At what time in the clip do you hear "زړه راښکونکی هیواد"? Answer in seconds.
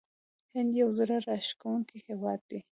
0.97-2.41